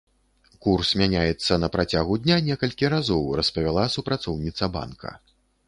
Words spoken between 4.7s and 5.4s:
банка.